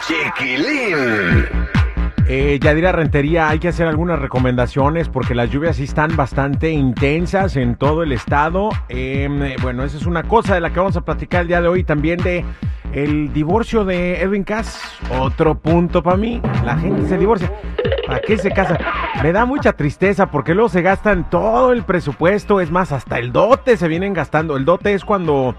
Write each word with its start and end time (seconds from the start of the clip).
chiquilín. 0.00 1.46
Eh, 2.26 2.58
Yadira 2.60 2.90
Rentería, 2.90 3.48
hay 3.48 3.58
que 3.58 3.68
hacer 3.68 3.86
algunas 3.86 4.18
recomendaciones 4.18 5.10
porque 5.10 5.34
las 5.34 5.50
lluvias 5.50 5.76
sí 5.76 5.84
están 5.84 6.16
bastante 6.16 6.70
intensas 6.70 7.56
en 7.56 7.76
todo 7.76 8.02
el 8.02 8.12
estado. 8.12 8.70
Eh, 8.88 9.56
bueno, 9.60 9.84
esa 9.84 9.98
es 9.98 10.06
una 10.06 10.22
cosa 10.22 10.54
de 10.54 10.60
la 10.60 10.70
que 10.70 10.80
vamos 10.80 10.96
a 10.96 11.02
platicar 11.02 11.42
el 11.42 11.48
día 11.48 11.60
de 11.60 11.68
hoy. 11.68 11.84
También 11.84 12.18
de 12.22 12.42
el 12.94 13.32
divorcio 13.32 13.84
de 13.84 14.22
Edwin 14.22 14.44
Cass. 14.44 14.80
Otro 15.18 15.58
punto 15.58 16.02
para 16.02 16.16
mí. 16.16 16.40
La 16.64 16.78
gente 16.78 17.06
se 17.06 17.18
divorcia. 17.18 17.52
¿Para 18.06 18.20
qué 18.20 18.38
se 18.38 18.50
casa? 18.50 18.78
Me 19.24 19.32
da 19.32 19.46
mucha 19.46 19.72
tristeza 19.72 20.26
porque 20.30 20.52
luego 20.52 20.68
se 20.68 20.82
gastan 20.82 21.30
todo 21.30 21.72
el 21.72 21.82
presupuesto. 21.82 22.60
Es 22.60 22.70
más, 22.70 22.92
hasta 22.92 23.18
el 23.18 23.32
dote 23.32 23.78
se 23.78 23.88
vienen 23.88 24.12
gastando. 24.12 24.54
El 24.58 24.66
dote 24.66 24.92
es 24.92 25.02
cuando 25.02 25.54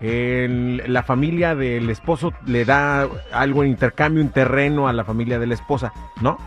el- 0.00 0.82
la 0.86 1.02
familia 1.02 1.54
del 1.54 1.90
esposo 1.90 2.32
le 2.46 2.64
da 2.64 3.06
algo 3.30 3.62
en 3.62 3.72
intercambio, 3.72 4.22
un 4.22 4.30
terreno 4.30 4.88
a 4.88 4.94
la 4.94 5.04
familia 5.04 5.38
de 5.38 5.46
la 5.48 5.52
esposa, 5.52 5.92
¿no? 6.22 6.38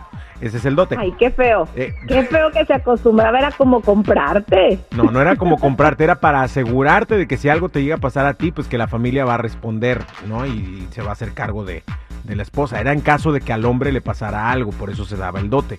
Ese 0.42 0.58
es 0.58 0.66
el 0.66 0.76
dote. 0.76 0.96
Ay, 0.98 1.14
qué 1.20 1.30
feo. 1.30 1.68
Eh, 1.76 1.94
Qué 2.08 2.24
feo 2.24 2.50
que 2.50 2.66
se 2.66 2.74
acostumbraba, 2.74 3.38
era 3.38 3.52
como 3.52 3.80
comprarte. 3.82 4.80
No, 4.96 5.04
no 5.12 5.22
era 5.22 5.36
como 5.36 5.60
comprarte, 5.60 6.04
era 6.04 6.16
para 6.16 6.42
asegurarte 6.42 7.18
de 7.18 7.28
que 7.28 7.38
si 7.38 7.50
algo 7.50 7.70
te 7.70 7.84
llega 7.84 7.98
a 7.98 8.00
pasar 8.00 8.26
a 8.26 8.34
ti, 8.34 8.52
pues 8.52 8.68
que 8.68 8.80
la 8.80 8.88
familia 8.88 9.26
va 9.26 9.36
a 9.36 9.38
responder, 9.38 10.04
¿no? 10.28 10.48
Y, 10.48 10.88
se 10.90 11.04
va 11.04 11.10
a 11.10 11.14
hacer 11.14 11.34
cargo 11.36 11.64
de, 11.66 11.84
de 12.24 12.36
la 12.36 12.42
esposa. 12.42 12.80
Era 12.82 12.94
en 12.94 13.02
caso 13.02 13.32
de 13.32 13.42
que 13.42 13.54
al 13.54 13.64
hombre 13.64 13.92
le 13.92 14.02
pasara 14.02 14.50
algo, 14.50 14.72
por 14.72 14.90
eso 14.90 15.06
se 15.06 15.18
daba 15.18 15.40
el 15.40 15.52
dote. 15.52 15.78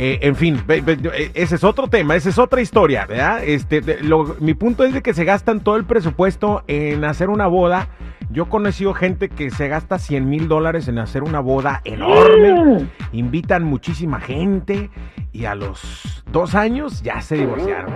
Eh, 0.00 0.18
en 0.22 0.36
fin, 0.36 0.60
eh, 0.68 1.30
ese 1.34 1.56
es 1.56 1.64
otro 1.64 1.88
tema, 1.88 2.14
esa 2.14 2.28
es 2.28 2.38
otra 2.38 2.60
historia, 2.60 3.04
¿verdad? 3.06 3.42
Este, 3.44 4.00
lo- 4.02 4.36
mi 4.38 4.54
punto 4.54 4.84
es 4.84 4.94
de 4.94 5.02
que 5.02 5.12
se 5.12 5.24
gastan 5.24 5.60
todo 5.60 5.76
el 5.76 5.84
presupuesto 5.84 6.62
en 6.68 7.04
hacer 7.04 7.30
una 7.30 7.48
boda. 7.48 7.88
Yo 8.30 8.44
he 8.44 8.48
conocido 8.48 8.92
gente 8.94 9.28
que 9.28 9.50
se 9.50 9.68
gasta 9.68 9.98
100 9.98 10.28
mil 10.28 10.48
dólares 10.48 10.86
en 10.86 10.98
hacer 10.98 11.22
una 11.22 11.40
boda 11.40 11.80
enorme. 11.84 12.86
Invitan 13.12 13.64
muchísima 13.64 14.20
gente 14.20 14.90
y 15.32 15.46
a 15.46 15.54
los 15.54 16.22
dos 16.30 16.54
años 16.54 17.02
ya 17.02 17.20
se 17.22 17.36
divorciaron. 17.36 17.90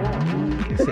¿Qué 0.68 0.74
es 0.74 0.80
eso? 0.80 0.90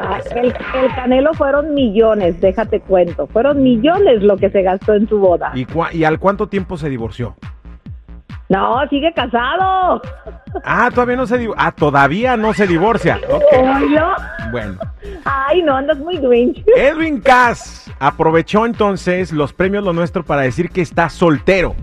Ah, 0.00 0.20
El, 0.34 0.46
el 0.46 0.94
Canelo 0.94 1.34
fueron 1.34 1.74
millones, 1.74 2.40
déjate 2.40 2.80
cuento. 2.80 3.26
Fueron 3.26 3.62
millones 3.62 4.22
lo 4.22 4.36
que 4.36 4.48
se 4.48 4.62
gastó 4.62 4.94
en 4.94 5.08
su 5.08 5.18
boda. 5.18 5.50
¿Y, 5.54 5.66
cua- 5.66 5.92
¿Y 5.92 6.04
al 6.04 6.18
cuánto 6.20 6.48
tiempo 6.48 6.76
se 6.78 6.88
divorció? 6.88 7.34
No, 8.48 8.80
sigue 8.88 9.12
casado. 9.12 10.00
Ah, 10.64 10.90
todavía 10.92 11.16
no 11.16 11.26
se 11.26 11.36
divorcia. 11.36 11.66
Ah, 11.66 11.72
todavía 11.72 12.36
no 12.36 12.54
se 12.54 12.66
divorcia. 12.66 13.20
Bueno. 14.50 14.78
Ay, 15.24 15.62
no, 15.62 15.76
andas 15.76 15.98
muy 15.98 16.16
grinch. 16.16 16.64
Edwin 16.74 17.20
Cass 17.20 17.90
aprovechó 17.98 18.64
entonces 18.64 19.32
los 19.32 19.52
premios 19.52 19.84
Lo 19.84 19.92
Nuestro 19.92 20.24
para 20.24 20.42
decir 20.42 20.70
que 20.70 20.80
está 20.80 21.10
soltero. 21.10 21.74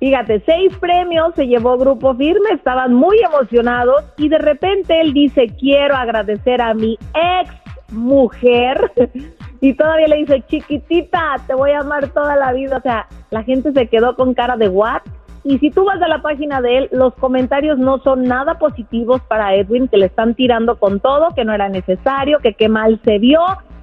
Fíjate, 0.00 0.42
seis 0.44 0.76
premios 0.78 1.32
se 1.36 1.46
llevó 1.46 1.78
Grupo 1.78 2.16
Firme, 2.16 2.50
estaban 2.54 2.92
muy 2.92 3.20
emocionados 3.20 4.02
y 4.16 4.28
de 4.28 4.38
repente 4.38 5.00
él 5.00 5.14
dice, 5.14 5.54
quiero 5.60 5.94
agradecer 5.94 6.60
a 6.60 6.74
mi 6.74 6.98
ex 7.14 7.52
mujer 7.92 8.90
y 9.60 9.74
todavía 9.74 10.08
le 10.08 10.16
dice, 10.16 10.42
chiquitita, 10.48 11.36
te 11.46 11.54
voy 11.54 11.70
a 11.70 11.80
amar 11.80 12.08
toda 12.08 12.34
la 12.34 12.52
vida. 12.52 12.78
O 12.78 12.80
sea, 12.80 13.06
la 13.30 13.44
gente 13.44 13.72
se 13.72 13.86
quedó 13.86 14.16
con 14.16 14.34
cara 14.34 14.56
de 14.56 14.68
what? 14.68 15.02
Y 15.44 15.58
si 15.58 15.70
tú 15.70 15.84
vas 15.84 16.00
a 16.00 16.08
la 16.08 16.22
página 16.22 16.60
de 16.60 16.78
él, 16.78 16.88
los 16.92 17.14
comentarios 17.14 17.78
no 17.78 17.98
son 17.98 18.24
nada 18.24 18.58
positivos 18.58 19.20
para 19.22 19.54
Edwin, 19.54 19.88
que 19.88 19.96
le 19.96 20.06
están 20.06 20.34
tirando 20.34 20.78
con 20.78 21.00
todo, 21.00 21.34
que 21.34 21.44
no 21.44 21.52
era 21.52 21.68
necesario, 21.68 22.38
que 22.38 22.54
qué 22.54 22.68
mal 22.68 23.00
se 23.04 23.18
vio, 23.18 23.40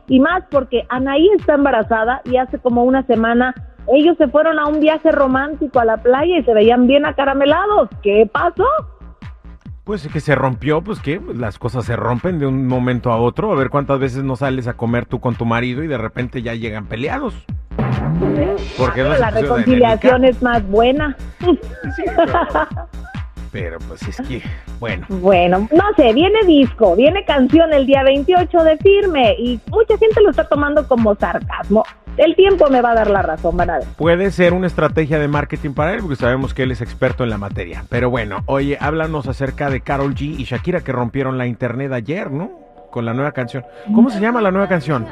y 0.08 0.20
más 0.20 0.44
porque 0.50 0.86
Anaí 0.90 1.30
está 1.38 1.56
embarazada 1.56 2.22
y 2.26 2.38
hace 2.38 2.60
como 2.60 2.84
una 2.84 3.06
semana 3.06 3.54
ellos 3.92 4.18
se 4.18 4.28
fueron 4.28 4.60
a 4.60 4.68
un 4.68 4.80
viaje 4.80 5.12
romántico 5.12 5.80
a 5.80 5.86
la 5.86 5.98
playa 5.98 6.38
y 6.38 6.44
se 6.44 6.54
veían 6.54 6.88
bien 6.88 7.06
acaramelados. 7.06 7.90
¿Qué 8.02 8.30
pasó? 8.32 8.66
Pues 9.84 10.08
que 10.08 10.20
se 10.20 10.36
rompió, 10.36 10.84
pues 10.84 11.00
que 11.00 11.20
las 11.34 11.58
cosas 11.58 11.86
se 11.86 11.96
rompen 11.96 12.38
de 12.40 12.46
un 12.46 12.68
momento 12.68 13.12
a 13.12 13.18
otro. 13.18 13.52
A 13.52 13.56
ver 13.56 13.70
cuántas 13.70 14.00
veces 14.00 14.24
no 14.24 14.36
sales 14.36 14.68
a 14.68 14.78
comer 14.78 15.06
tú 15.06 15.20
con 15.20 15.36
tu 15.36 15.46
marido 15.46 15.84
y 15.84 15.88
de 15.88 15.98
repente 15.98 16.42
ya 16.42 16.54
llegan 16.54 16.86
peleados. 16.86 17.34
Porque 18.78 19.04
no 19.04 19.18
la 19.18 19.30
reconciliación 19.30 20.26
es 20.26 20.42
más 20.42 20.66
buena. 20.68 21.16
Pero 23.52 23.80
pues 23.88 24.08
es 24.08 24.18
que, 24.28 24.44
bueno. 24.80 25.08
Bueno, 25.10 25.68
no 25.72 25.84
sé, 25.96 26.14
viene 26.14 26.40
disco, 26.46 26.96
viene 26.96 27.26
canción 27.26 27.74
el 27.74 27.88
día 27.88 28.04
28 28.04 28.64
de 28.64 28.78
firme 28.78 29.36
y 29.40 29.60
mucha 29.72 29.98
gente 29.98 30.22
lo 30.22 30.30
está 30.30 30.48
tomando 30.48 30.88
como 30.88 31.16
sarcasmo. 31.16 31.84
El 32.18 32.36
tiempo 32.36 32.70
me 32.70 32.82
va 32.82 32.92
a 32.92 32.96
dar 32.96 33.10
la 33.10 33.22
razón, 33.22 33.56
van 33.58 33.70
a 33.70 33.78
ver. 33.80 33.88
Puede 33.98 34.30
ser 34.32 34.54
una 34.54 34.68
estrategia 34.68 35.20
de 35.20 35.28
marketing 35.28 35.72
para 35.72 35.94
él, 35.94 36.02
porque 36.02 36.18
sabemos 36.18 36.54
que 36.54 36.64
él 36.64 36.72
es 36.72 36.82
experto 36.82 37.24
en 37.24 37.30
la 37.30 37.38
materia. 37.38 37.86
Pero 37.90 38.10
bueno, 38.10 38.44
oye, 38.46 38.78
háblanos 38.80 39.28
acerca 39.28 39.70
de 39.70 39.82
Carol 39.82 40.14
G 40.14 40.36
y 40.38 40.44
Shakira 40.44 40.82
que 40.82 40.92
rompieron 40.92 41.38
la 41.38 41.48
internet 41.48 41.92
ayer, 41.94 42.30
¿no? 42.30 42.52
Con 42.92 43.06
la 43.06 43.14
nueva 43.14 43.32
canción. 43.32 43.64
¿Cómo 43.96 44.10
se 44.10 44.20
llama 44.20 44.42
la 44.42 44.52
nueva 44.52 44.68
canción? 44.68 45.06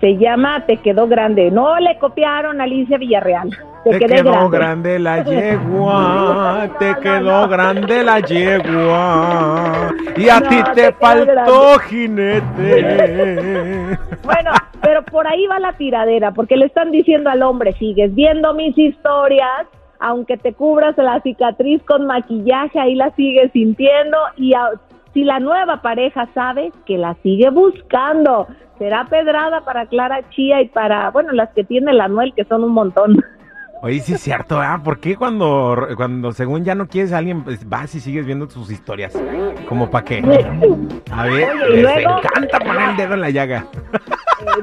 Se 0.00 0.16
llama 0.16 0.64
Te 0.66 0.78
quedó 0.78 1.06
grande. 1.06 1.50
No 1.50 1.78
le 1.78 1.98
copiaron 1.98 2.60
a 2.60 2.64
Alicia 2.64 2.96
Villarreal. 2.98 3.50
Te, 3.84 3.98
quedó 3.98 4.48
grande. 4.50 4.58
grande 4.58 4.98
la 4.98 5.24
yegua, 5.30 6.68
te 6.78 6.94
quedó 7.02 7.48
grande 7.48 8.02
la 8.04 8.20
yegua, 8.20 9.90
y 10.18 10.28
a 10.28 10.40
No, 10.40 10.48
ti 10.50 10.56
te 10.74 10.74
te 10.74 10.92
faltó 10.92 11.78
jinete. 11.78 13.98
Bueno, 14.22 14.50
pero 14.82 15.02
por 15.02 15.26
ahí 15.26 15.46
va 15.46 15.58
la 15.58 15.72
tiradera, 15.72 16.30
porque 16.32 16.56
le 16.56 16.66
están 16.66 16.90
diciendo 16.90 17.30
al 17.30 17.42
hombre, 17.42 17.72
sigues 17.78 18.14
viendo 18.14 18.52
mis 18.54 18.76
historias, 18.76 19.66
aunque 19.98 20.36
te 20.36 20.52
cubras 20.52 20.96
la 20.98 21.20
cicatriz 21.22 21.82
con 21.84 22.06
maquillaje, 22.06 22.78
ahí 22.78 22.94
la 22.94 23.10
sigues 23.16 23.50
sintiendo 23.52 24.16
y 24.36 24.52
a- 24.54 24.70
si 25.14 25.24
la 25.24 25.40
nueva 25.40 25.82
pareja 25.82 26.28
sabe 26.34 26.72
que 26.86 26.98
la 26.98 27.14
sigue 27.22 27.50
buscando, 27.50 28.46
será 28.78 29.06
pedrada 29.06 29.60
para 29.62 29.86
Clara 29.86 30.28
Chía 30.30 30.62
y 30.62 30.68
para, 30.68 31.10
bueno, 31.10 31.32
las 31.32 31.50
que 31.50 31.64
tiene 31.64 31.90
el 31.90 32.00
Anuel, 32.00 32.32
que 32.34 32.44
son 32.44 32.64
un 32.64 32.72
montón. 32.72 33.16
Oye, 33.82 33.98
sí 34.00 34.12
es 34.12 34.20
cierto, 34.20 34.60
¿ah? 34.60 34.78
¿Por 34.84 35.00
qué 35.00 35.16
cuando, 35.16 35.74
cuando 35.96 36.32
según 36.32 36.64
ya 36.64 36.74
no 36.74 36.86
quieres 36.86 37.14
a 37.14 37.18
alguien, 37.18 37.42
pues, 37.44 37.66
vas 37.66 37.94
y 37.94 38.00
sigues 38.00 38.26
viendo 38.26 38.48
sus 38.50 38.70
historias? 38.70 39.18
¿Como 39.68 39.90
para 39.90 40.04
qué? 40.04 40.18
A 41.10 41.24
ver, 41.24 41.32
Oye, 41.32 41.48
y 41.70 41.76
les 41.76 41.82
luego- 41.82 42.18
encanta 42.18 42.58
poner 42.60 42.90
el 42.90 42.96
dedo 42.96 43.14
en 43.14 43.20
la 43.22 43.30
llaga. 43.30 43.64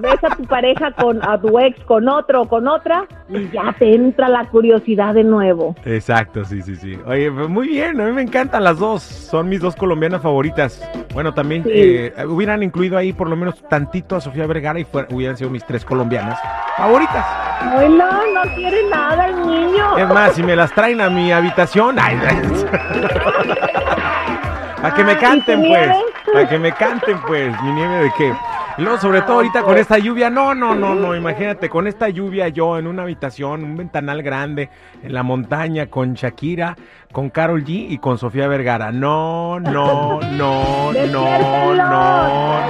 Ves 0.01 0.23
a 0.23 0.35
tu 0.35 0.43
pareja 0.43 0.91
con 0.91 1.23
a 1.27 1.39
tu 1.39 1.57
ex 1.59 1.79
con 1.85 2.07
otro 2.07 2.43
o 2.43 2.47
con 2.47 2.67
otra 2.67 3.05
y 3.29 3.49
ya 3.49 3.73
te 3.77 3.93
entra 3.95 4.29
la 4.29 4.45
curiosidad 4.45 5.13
de 5.13 5.23
nuevo. 5.23 5.75
Exacto, 5.85 6.45
sí, 6.45 6.61
sí, 6.61 6.75
sí. 6.75 6.97
Oye, 7.05 7.31
pues 7.31 7.49
muy 7.49 7.67
bien, 7.69 7.99
a 7.99 8.05
mí 8.05 8.11
me 8.11 8.21
encantan 8.21 8.63
las 8.63 8.79
dos. 8.79 9.01
Son 9.03 9.49
mis 9.49 9.59
dos 9.61 9.75
colombianas 9.75 10.21
favoritas. 10.21 10.81
Bueno, 11.13 11.33
también 11.33 11.63
Sí. 11.63 11.69
eh, 11.73 12.13
hubieran 12.27 12.63
incluido 12.63 12.97
ahí 12.97 13.13
por 13.13 13.29
lo 13.29 13.35
menos 13.35 13.61
tantito 13.69 14.15
a 14.15 14.21
Sofía 14.21 14.45
Vergara 14.47 14.79
y 14.79 14.87
hubieran 15.11 15.37
sido 15.37 15.49
mis 15.49 15.65
tres 15.65 15.83
colombianas 15.83 16.39
favoritas. 16.77 17.25
Ay, 17.61 17.89
no, 17.89 18.05
no 18.11 18.55
quiere 18.55 18.87
nada 18.89 19.27
el 19.27 19.47
niño. 19.47 19.97
Es 19.97 20.07
más, 20.09 20.33
si 20.33 20.43
me 20.43 20.55
las 20.55 20.71
traen 20.73 21.01
a 21.01 21.09
mi 21.09 21.31
habitación, 21.31 21.97
ay, 21.99 22.17
para 24.81 24.93
que 24.95 25.03
me 25.03 25.11
Ah, 25.11 25.13
¿y 25.13 25.15
tu 25.15 25.21
canten, 25.21 25.61
pues. 25.67 25.89
Para 26.33 26.49
que 26.49 26.59
me 26.59 26.71
canten, 26.71 27.17
pues. 27.27 27.61
Mi 27.63 27.71
nieve 27.71 27.95
de 28.03 28.11
qué. 28.17 28.33
Y 28.77 28.83
luego, 28.83 28.99
sobre 28.99 29.21
todo 29.21 29.37
ahorita 29.37 29.63
con 29.63 29.77
esta 29.77 29.97
lluvia, 29.97 30.29
no, 30.29 30.53
no, 30.53 30.75
no, 30.75 30.93
no, 30.93 31.15
imagínate, 31.15 31.67
con 31.67 31.87
esta 31.87 32.09
lluvia 32.09 32.47
yo 32.49 32.77
en 32.77 32.85
una 32.85 33.01
habitación, 33.03 33.63
un 33.63 33.75
ventanal 33.75 34.21
grande, 34.21 34.69
en 35.01 35.13
la 35.13 35.23
montaña, 35.23 35.87
con 35.87 36.13
Shakira, 36.13 36.77
con 37.11 37.31
Carol 37.31 37.63
G 37.63 37.87
y 37.89 37.97
con 37.97 38.19
Sofía 38.19 38.47
Vergara. 38.47 38.91
No, 38.91 39.59
no, 39.59 40.19
no, 40.21 40.91
no, 40.93 41.73
no, 41.73 41.75
no. 41.75 42.61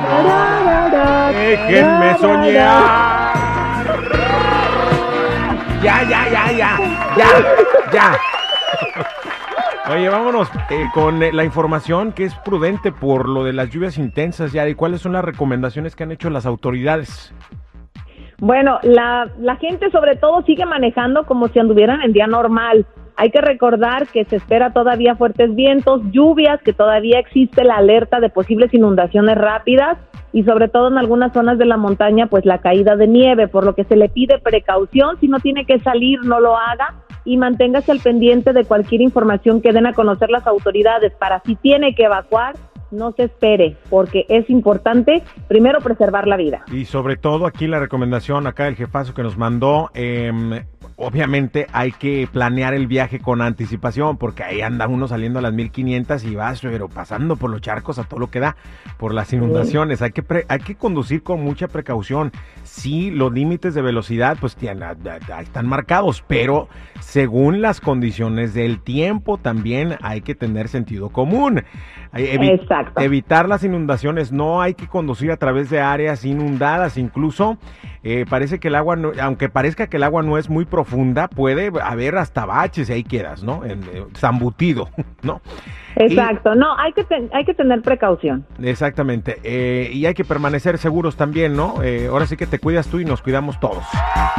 Déjenme 1.33 2.17
soñar. 2.17 3.37
Ya, 5.83 6.01
ya, 6.03 6.27
ya, 6.27 6.51
ya, 6.51 6.77
ya, 7.15 7.27
ya. 7.93 8.19
Oye, 9.89 10.09
vámonos 10.09 10.51
eh, 10.69 10.85
con 10.93 11.23
eh, 11.23 11.31
la 11.31 11.45
información 11.45 12.11
que 12.11 12.25
es 12.25 12.35
prudente 12.35 12.91
por 12.91 13.29
lo 13.29 13.45
de 13.45 13.53
las 13.53 13.69
lluvias 13.69 13.97
intensas 13.97 14.51
ya. 14.51 14.67
¿Y 14.67 14.75
cuáles 14.75 14.99
son 14.99 15.13
las 15.13 15.23
recomendaciones 15.23 15.95
que 15.95 16.03
han 16.03 16.11
hecho 16.11 16.29
las 16.29 16.45
autoridades? 16.45 17.33
Bueno, 18.39 18.79
la, 18.83 19.29
la 19.39 19.55
gente 19.55 19.89
sobre 19.89 20.17
todo 20.17 20.41
sigue 20.41 20.65
manejando 20.65 21.25
como 21.25 21.47
si 21.47 21.59
anduvieran 21.59 22.01
en 22.01 22.11
día 22.11 22.27
normal. 22.27 22.85
Hay 23.15 23.31
que 23.31 23.39
recordar 23.39 24.07
que 24.07 24.25
se 24.25 24.35
espera 24.35 24.73
todavía 24.73 25.15
fuertes 25.15 25.55
vientos, 25.55 26.01
lluvias, 26.11 26.61
que 26.63 26.73
todavía 26.73 27.19
existe 27.19 27.63
la 27.63 27.77
alerta 27.77 28.19
de 28.19 28.29
posibles 28.29 28.73
inundaciones 28.73 29.37
rápidas 29.37 29.97
y 30.33 30.43
sobre 30.43 30.67
todo 30.67 30.89
en 30.89 30.97
algunas 30.97 31.31
zonas 31.31 31.57
de 31.57 31.65
la 31.65 31.77
montaña, 31.77 32.27
pues 32.27 32.45
la 32.45 32.59
caída 32.59 32.97
de 32.97 33.07
nieve, 33.07 33.47
por 33.47 33.63
lo 33.63 33.73
que 33.73 33.85
se 33.85 33.95
le 33.95 34.09
pide 34.09 34.37
precaución. 34.37 35.17
Si 35.21 35.29
no 35.29 35.39
tiene 35.39 35.65
que 35.65 35.79
salir, 35.79 36.19
no 36.25 36.41
lo 36.41 36.57
haga 36.57 36.93
y 37.27 37.35
manténgase 37.35 37.91
al 37.91 37.99
pendiente 37.99 38.53
de 38.53 38.63
cualquier 38.63 39.01
información 39.01 39.61
que 39.61 39.73
den 39.73 39.85
a 39.85 39.91
conocer 39.91 40.29
las 40.29 40.47
autoridades 40.47 41.11
para 41.19 41.41
si 41.45 41.55
tiene 41.55 41.93
que 41.93 42.05
evacuar, 42.05 42.55
no 42.89 43.11
se 43.11 43.23
espere, 43.23 43.75
porque 43.89 44.25
es 44.29 44.49
importante 44.49 45.21
primero 45.49 45.81
preservar 45.81 46.25
la 46.25 46.37
vida. 46.37 46.63
Y 46.71 46.85
sobre 46.85 47.17
todo 47.17 47.45
aquí 47.45 47.67
la 47.67 47.79
recomendación 47.79 48.47
acá 48.47 48.63
del 48.63 48.77
jefazo 48.77 49.13
que 49.13 49.23
nos 49.23 49.37
mandó, 49.37 49.91
eh, 49.93 50.31
obviamente 50.97 51.67
hay 51.71 51.91
que 51.91 52.27
planear 52.31 52.73
el 52.73 52.87
viaje 52.87 53.19
con 53.19 53.41
anticipación, 53.41 54.17
porque 54.17 54.43
ahí 54.43 54.61
anda 54.61 54.87
uno 54.87 55.07
saliendo 55.07 55.39
a 55.39 55.41
las 55.41 55.53
1500 55.53 56.23
y 56.25 56.35
vas, 56.35 56.59
pero 56.61 56.89
pasando 56.89 57.35
por 57.35 57.49
los 57.51 57.61
charcos 57.61 57.99
a 57.99 58.03
todo 58.03 58.19
lo 58.19 58.29
que 58.29 58.39
da, 58.39 58.57
por 58.97 59.13
las 59.13 59.31
inundaciones. 59.31 60.01
Hay 60.01 60.11
que 60.11 60.23
pre- 60.23 60.45
hay 60.49 60.59
que 60.59 60.75
conducir 60.75 61.23
con 61.23 61.41
mucha 61.41 61.67
precaución. 61.67 62.31
Sí, 62.63 63.11
los 63.11 63.31
límites 63.31 63.73
de 63.75 63.81
velocidad, 63.81 64.37
pues 64.41 64.55
tienen- 64.55 64.83
ahí 64.83 65.43
están 65.43 65.67
marcados, 65.67 66.23
pero 66.27 66.67
según 66.99 67.61
las 67.61 67.79
condiciones 67.79 68.53
del 68.53 68.79
tiempo, 68.81 69.37
también 69.37 69.95
hay 70.01 70.21
que 70.21 70.35
tener 70.35 70.67
sentido 70.67 71.09
común. 71.09 71.63
Evi- 72.13 72.59
Exacto. 72.59 72.99
Evitar 73.01 73.47
las 73.47 73.63
inundaciones, 73.63 74.31
no 74.31 74.61
hay 74.61 74.73
que 74.73 74.87
conducir 74.87 75.31
a 75.31 75.37
través 75.37 75.69
de 75.69 75.79
áreas 75.79 76.25
inundadas, 76.25 76.97
incluso 76.97 77.57
eh, 78.03 78.25
parece 78.29 78.59
que 78.59 78.69
el 78.69 78.75
agua, 78.75 78.95
no- 78.95 79.11
aunque 79.21 79.49
parezca 79.49 79.87
que 79.87 79.97
el 79.97 80.03
agua 80.03 80.23
no 80.23 80.37
es 80.37 80.49
muy 80.49 80.63
profunda, 80.65 80.86
puede 81.35 81.71
haber 81.83 82.17
hasta 82.17 82.45
baches 82.45 82.89
y 82.89 82.93
ahí 82.93 83.03
quedas, 83.03 83.43
¿no? 83.43 83.63
En, 83.65 83.83
eh, 83.83 84.05
zambutido, 84.15 84.89
¿no? 85.23 85.41
Exacto, 85.99 86.53
no, 86.53 86.77
hay 86.77 86.93
que, 86.93 87.03
ten- 87.03 87.29
hay 87.33 87.43
que 87.43 87.55
tener 87.55 87.81
precaución. 87.81 88.45
Exactamente. 88.61 89.39
eh, 89.43 89.89
y 89.91 90.05
hay 90.05 90.13
que 90.13 90.23
permanecer 90.23 90.77
seguros 90.77 91.15
también, 91.15 91.55
¿no? 91.55 91.81
Eh, 91.81 92.07
ahora 92.07 92.27
sí 92.27 92.37
que 92.37 92.45
te 92.45 92.59
cuidas 92.59 92.87
tú 92.87 92.99
y 92.99 93.05
nos 93.05 93.21
cuidamos 93.23 93.59
todos. 93.59 93.83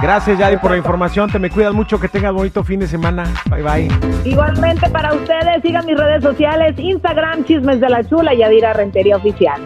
Gracias, 0.01 0.39
Yadi, 0.39 0.59
por 0.59 0.71
la 0.71 0.77
información. 0.77 1.31
Te 1.31 1.39
me 1.41 1.51
cuidas 1.51 1.75
mucho. 1.75 1.99
Que 1.99 2.09
tengas 2.09 2.33
bonito 2.33 2.63
fin 2.63 2.79
de 2.79 2.87
semana. 2.87 3.25
Bye, 3.51 3.63
bye. 3.63 3.89
Igualmente 4.25 4.89
para 4.91 5.13
ustedes, 5.13 5.61
sigan 5.63 5.85
mis 5.87 5.97
redes 5.99 6.23
sociales, 6.23 6.79
Instagram, 6.79 7.45
Chismes 7.45 7.81
de 7.81 7.89
la 7.89 8.05
Chula 8.05 8.35
y 8.35 8.43
Adira 8.45 8.73
Rentería 8.73 9.17
Oficial. 9.17 9.61